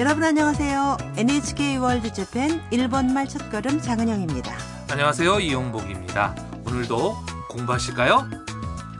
[0.00, 0.96] 여러분 안녕하세요.
[1.18, 4.50] NHK 월드 재팬 일본말 첫걸음 장은영입니다.
[4.90, 5.40] 안녕하세요.
[5.40, 6.34] 이용복입니다.
[6.66, 7.16] 오늘도
[7.50, 8.26] 공부하실까요?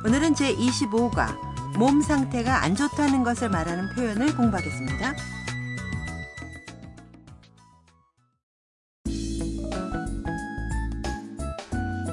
[0.05, 5.15] 오늘은 제25과 몸 상태가 안 좋다는 것을 말하는 표현을 공부하겠습니다.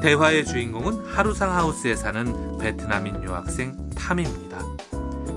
[0.01, 4.47] 대화의 주인공은 하루상 하우스에 사는 베트남인 유학생 탐입니다.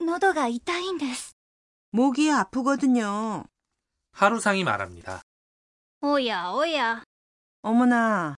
[0.00, 1.34] 喉が痛いんです
[1.92, 3.44] 목이 아프거든요.
[4.12, 5.22] 하루상이 말합니다.
[6.02, 7.02] おやおや
[7.62, 8.36] 어머나,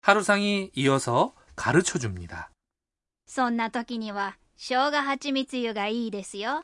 [0.00, 2.50] 하루상이 이어서 가르쳐 줍니다.
[3.26, 6.62] そんな時には生姜蜂蜜湯がいいですよ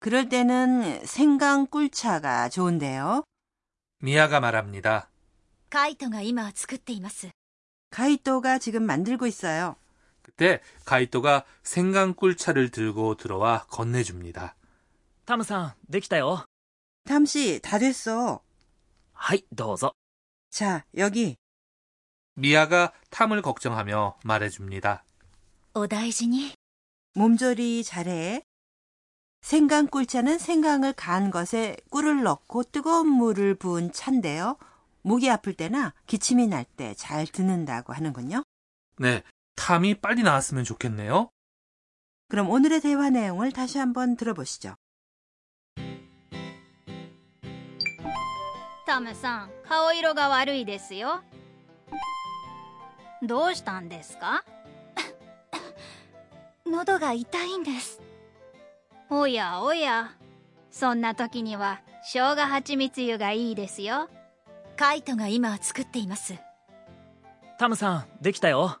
[0.00, 3.24] 그럴 때는 생강 꿀차가 좋은데요.
[4.02, 5.08] 미아가 말합니다.
[5.70, 7.30] カイトが今作っています
[7.90, 9.76] 가이토가 지금 만들고 있어요.
[10.25, 14.55] 그때 가이토가 생강꿀 차를 들고 들어와 건네줍니다.
[15.23, 16.45] 탐상, 됐다요.
[17.03, 18.41] 탐씨, 다 됐어.
[19.13, 19.93] 하이, 넣어서.
[20.49, 21.37] 자, 여기.
[22.33, 25.05] 미아가 탐을 걱정하며 말해줍니다.
[25.75, 26.55] 오다이지니.
[27.13, 28.41] 몸조리 잘해.
[29.41, 34.57] 생강꿀차는 생강을 간 것에 꿀을 넣고 뜨거운 물을 부은 찬데요.
[35.03, 38.41] 목이 아플 때나 기침이 날 때잘 듣는다고 하는군요.
[38.97, 39.21] 네,
[39.56, 41.30] 탐이 빨리 나왔으면 좋겠네요.
[42.28, 44.76] 그럼 오늘의 대화 내용을 다시 한번 들어보시죠.
[48.90, 51.20] タムさん顔色が悪いですよ
[53.22, 54.44] どうしたんですか
[56.66, 58.00] 喉が痛いんです
[59.08, 60.10] おやおや
[60.72, 64.08] そんな時には生姜蜂蜜湯がいいですよ
[64.76, 66.34] カイトが今作っています
[67.60, 68.80] タムさんできたよ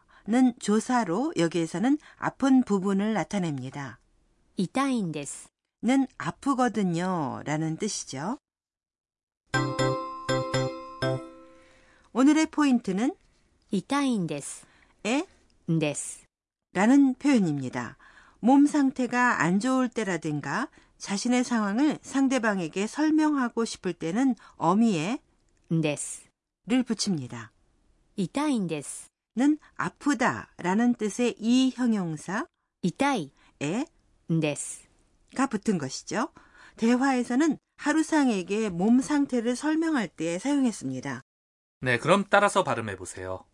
[0.28, 3.98] 는 조사로 여기에서는 아픈 부분을 나타냅니다.
[4.56, 5.48] 痛いんです
[5.82, 8.38] 는 아프거든요 라는 뜻이죠.
[12.12, 13.14] 오늘의 포인트는
[13.70, 14.66] 痛いんです
[15.04, 15.26] 에
[15.68, 16.24] です
[16.72, 17.96] 라는 표현입니다.
[18.40, 20.68] 몸 상태가 안 좋을 때라든가
[20.98, 25.18] 자신의 상황을 상대방에게 설명하고 싶을 때는 어미에
[25.70, 26.26] です
[26.66, 27.52] 를 붙입니다.
[28.16, 32.46] 痛いんです 는 아프다 라는 뜻의 이 형용사
[32.82, 33.84] 痛い 에
[34.28, 34.86] です
[35.34, 36.30] 가 붙은 것이죠.
[36.76, 41.20] 대화에서는 하루상에게 몸 상태를 설명할 때 사용했습니다.
[41.82, 43.44] 네, 그럼 따라서 발음해 보세요.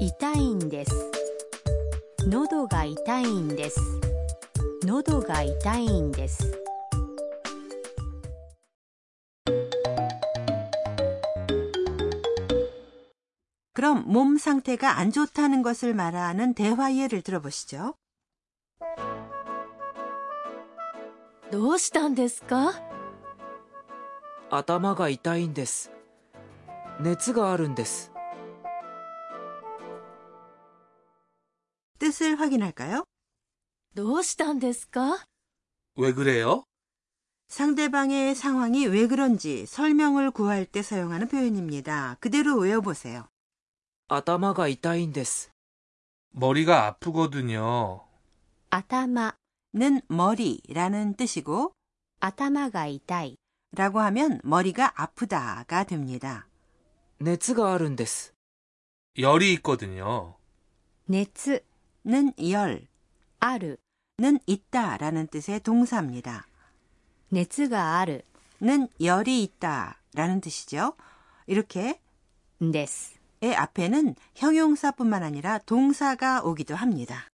[0.00, 1.10] 痛いんです
[2.26, 3.80] 喉が痛いんです
[4.84, 6.63] 喉が痛いんです
[13.74, 17.94] 그럼 몸 상태가 안 좋다는 것을 말하는 대화 예를 들어보시죠.
[21.50, 22.80] どうしたんですか
[24.50, 25.90] 頭が痛いんです
[27.00, 28.12] 熱があるんです
[31.98, 33.04] 뜻을 확인할까요?
[33.94, 35.26] どうしたんですか
[35.96, 36.62] 왜 그래요?
[37.48, 42.16] 상대방의 상황이 왜 그런지 설명을 구할 때 사용하는 표현입니다.
[42.20, 43.28] 그대로 외워보세요.
[44.08, 45.50] 頭が痛いんです
[46.32, 48.02] 머리가 아프거든요.
[48.70, 49.34] 頭
[49.74, 51.72] 는 머리라는 뜻이고
[52.20, 53.36] 頭が痛い
[53.72, 56.46] 라고 하면 머리가 아프다가 됩니다.
[57.20, 58.34] 熱があるんです
[59.18, 60.34] 열이 있거든요.
[61.08, 61.64] 熱
[62.06, 62.86] 는 열,
[63.40, 63.78] ある
[64.18, 66.46] 는 있다라는 뜻의 동사입니다.
[67.30, 68.24] 熱がある
[68.62, 70.94] 는 열이 있다라는 뜻이죠.
[71.46, 72.00] 이렇게
[72.62, 73.13] んです 의
[73.44, 77.28] 앞에는 형용사뿐만 아니라 동사가 오기도 합니다.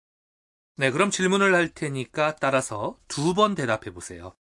[0.77, 4.33] 네, 그럼 질문을 할 테니까 따라서 두 번 대답해 보세요.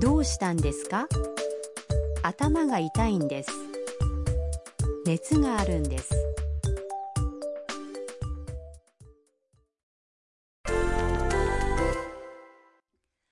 [0.00, 1.06] どうしたんですか
[2.22, 3.50] 頭が痛いんです
[5.04, 6.14] 熱があるんです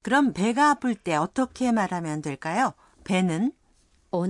[0.03, 2.75] 그럼 배가 아플 때 어떻게 말하면 될까요?
[3.05, 3.53] 배는
[4.13, 4.27] お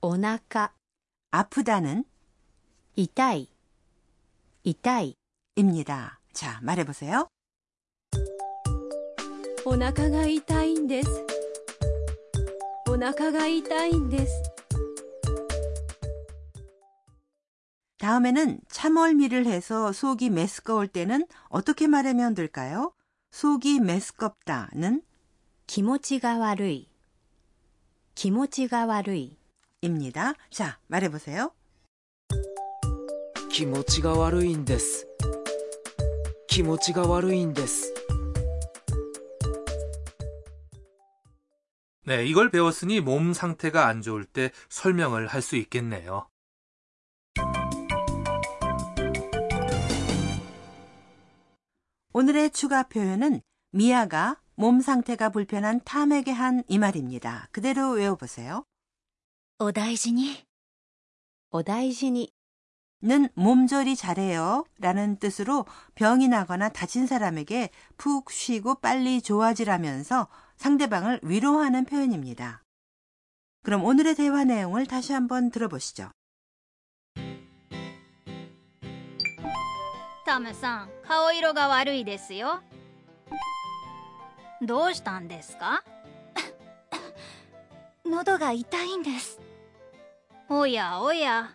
[0.00, 0.72] 腹お腹
[1.30, 2.04] 아프다는
[2.96, 3.48] 痛い
[4.64, 5.14] 痛い
[5.56, 6.20] 입니다.
[6.32, 7.28] 자, 말해보세요.
[9.66, 11.08] お腹が痛いんです
[12.88, 14.42] お腹が痛いんです
[17.98, 22.92] 다음에는 참얼미를 해서 속이 메스꺼울 때는 어떻게 말하면 될까요?
[23.30, 25.02] 속이 메스껍다는
[25.66, 26.90] 気持ちが悪い
[28.14, 29.37] 気持ちが悪い
[29.80, 30.34] 입니다.
[30.50, 31.52] 자, 말해보세요.
[33.50, 35.06] 気持ちが悪いんです
[36.48, 37.94] 気持ちが悪いんです
[42.06, 46.28] 네, 이걸 배웠으니 몸 상태가 안 좋을 때 설명을 할 수 있겠네요.
[52.12, 53.40] 오늘의 추가 표현은
[53.72, 57.48] 미아가 몸 상태가 불편한 탐에게 한 이 말입니다.
[57.52, 58.64] 그대로 외워보세요.
[59.58, 60.44] お大事に
[61.50, 62.32] お大事に
[63.02, 71.84] 는 몸조리 잘해요 라는 뜻으로 병이 나거나 다친 사람에게 푹 쉬고 빨리 좋아지라면서 상대방을 위로하는
[71.84, 72.62] 표현입니다.
[73.62, 76.10] 그럼 오늘의 대화 내용을 다시 한번 들어보시죠.
[80.24, 82.60] タムさん顔色が悪いですよ
[84.62, 85.84] どうしたんですか
[88.06, 89.38] 喉が痛いんです
[90.48, 91.50] おやおや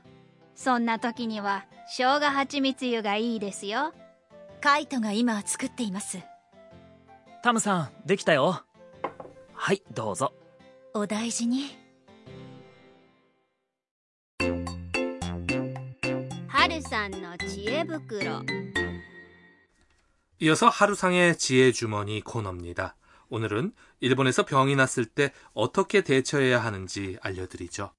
[0.55, 3.93] そんな時には生姜蜂蜜湯がいいですよ
[4.61, 6.19] カイトが今作っています
[7.41, 8.63] タムさんできたよ
[9.53, 10.33] はいどうぞ
[10.93, 11.77] お大事に
[16.47, 18.43] 春さんの知恵袋
[20.41, 22.95] 이어서 하루상의 지혜 주머니 코너입니다.
[23.29, 27.91] 오늘은 일본에서 병이 났을 때 어떻게 대처해야 하는지 알려드리죠.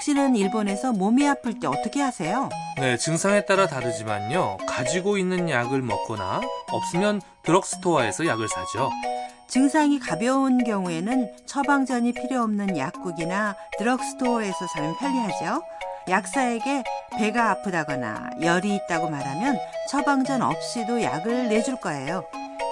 [0.00, 2.48] 이홍복 씨는 일본에서 몸이 아플 때 어떻게 하세요?
[2.78, 4.58] 네, 증상에 따라 다르지만요.
[4.66, 8.90] 가지고 있는 약을 먹거나 없으면 드럭스토어에서 약을 사죠.
[9.48, 15.62] 증상이 가벼운 경우에는 처방전이 필요 없는 약국이나 드럭스토어에서 사면 편리하죠.
[16.08, 16.82] 약사에게
[17.18, 19.58] 배가 아프다거나 열이 있다고 말하면
[19.90, 22.24] 처방전 없이도 약을 내줄 거예요.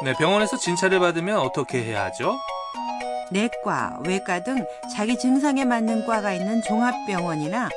[0.02, 2.38] 네, 병원에서 진찰을 받으면 어떻게 해야 하죠?
[3.30, 4.64] 내과, 외과 등
[4.94, 7.68] 자기 증상에 맞는 과가 있는 종합병원이나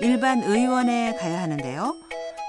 [0.00, 1.94] 일반 의원에 가야 하는데요.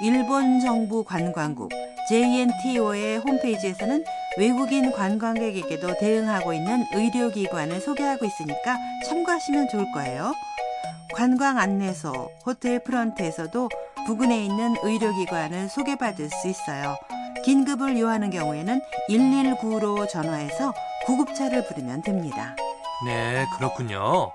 [0.02, 1.72] 일본 정부 관광국
[2.08, 4.04] JNTO의 홈페이지에서는
[4.38, 10.34] 외국인 관광객에게도 대응하고 있는 의료기관을 소개하고 있으니까 참고하시면 좋을 거예요.
[11.14, 13.70] 관광 안내소, 호텔 프런트에서도
[14.06, 16.96] 부근에 있는 의료기관을 소개받을 수 있어요.
[17.44, 20.74] 긴급을 요하는 경우에는 119로 전화해서
[21.10, 22.56] 구급차를 부르면 됩니다.
[23.04, 24.32] 네, 그렇군요.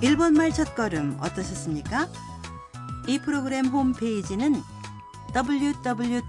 [0.00, 2.08] 일본말 첫걸음 어떠셨습니까?
[3.06, 4.62] 이 프로그램 홈페이지는
[5.34, 6.22] www.nhk.or.jp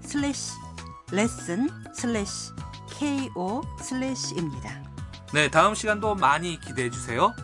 [0.00, 0.52] 슬래시
[1.12, 2.50] 레슨 슬래시
[2.98, 4.97] ko 슬래시입니다.
[5.34, 7.34] 네, 다음 시간도 많이 기대해 주세요.